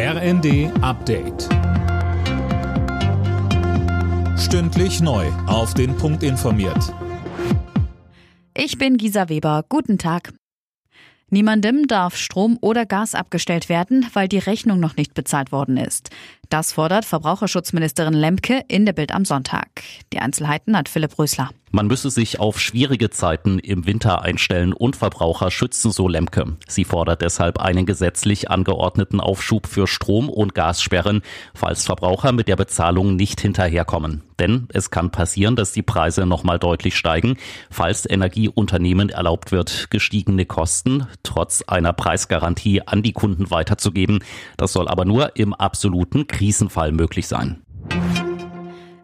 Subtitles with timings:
[0.00, 1.48] RND Update.
[4.38, 5.26] Stündlich neu.
[5.48, 6.94] Auf den Punkt informiert.
[8.56, 9.64] Ich bin Gisa Weber.
[9.68, 10.32] Guten Tag.
[11.30, 16.10] Niemandem darf Strom oder Gas abgestellt werden, weil die Rechnung noch nicht bezahlt worden ist.
[16.48, 19.68] Das fordert Verbraucherschutzministerin Lemke in der Bild am Sonntag.
[20.14, 21.50] Die Einzelheiten hat Philipp Rösler.
[21.70, 26.56] Man müsse sich auf schwierige Zeiten im Winter einstellen und Verbraucher schützen, so Lemke.
[26.66, 31.20] Sie fordert deshalb einen gesetzlich angeordneten Aufschub für Strom- und Gassperren,
[31.54, 34.22] falls Verbraucher mit der Bezahlung nicht hinterherkommen.
[34.38, 37.36] Denn es kann passieren, dass die Preise nochmal deutlich steigen,
[37.70, 44.20] falls Energieunternehmen erlaubt wird, gestiegene Kosten trotz einer Preisgarantie an die Kunden weiterzugeben.
[44.56, 47.62] Das soll aber nur im absoluten Krisenfall möglich sein.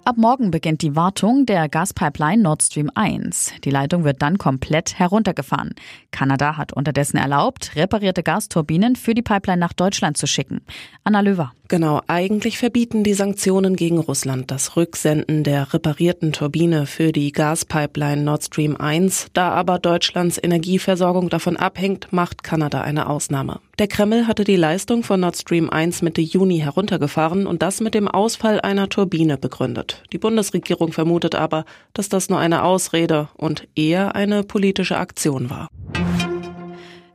[0.05, 3.55] Ab morgen beginnt die Wartung der Gaspipeline Nord Stream 1.
[3.65, 5.75] Die Leitung wird dann komplett heruntergefahren.
[6.13, 10.61] Kanada hat unterdessen erlaubt, reparierte Gasturbinen für die Pipeline nach Deutschland zu schicken.
[11.03, 11.53] Anna Löwer.
[11.69, 18.23] Genau, eigentlich verbieten die Sanktionen gegen Russland das Rücksenden der reparierten Turbine für die Gaspipeline
[18.23, 19.29] Nord Stream 1.
[19.33, 23.61] Da aber Deutschlands Energieversorgung davon abhängt, macht Kanada eine Ausnahme.
[23.79, 27.95] Der Kreml hatte die Leistung von Nord Stream 1 Mitte Juni heruntergefahren und das mit
[27.95, 30.03] dem Ausfall einer Turbine begründet.
[30.13, 35.69] Die Bundesregierung vermutet aber, dass das nur eine Ausrede und eher eine politische Aktion war.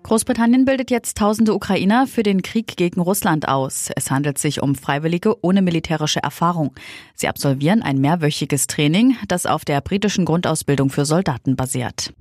[0.09, 3.91] Großbritannien bildet jetzt tausende Ukrainer für den Krieg gegen Russland aus.
[3.95, 6.73] Es handelt sich um Freiwillige ohne militärische Erfahrung.
[7.13, 12.11] Sie absolvieren ein mehrwöchiges Training, das auf der britischen Grundausbildung für Soldaten basiert.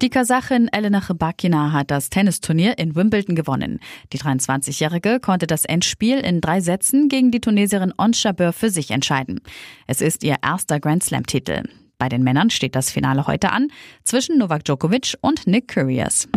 [0.00, 3.78] Die Kasachin Elena Rybakina hat das Tennisturnier in Wimbledon gewonnen.
[4.14, 8.90] Die 23-Jährige konnte das Endspiel in drei Sätzen gegen die Tunesierin Ons Jabeur für sich
[8.90, 9.42] entscheiden.
[9.86, 11.64] Es ist ihr erster Grand Slam-Titel.
[11.98, 13.68] Bei den Männern steht das Finale heute an
[14.04, 16.28] zwischen Novak Djokovic und Nick Kyrgios.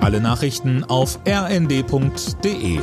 [0.00, 2.80] Alle Nachrichten auf rnd.de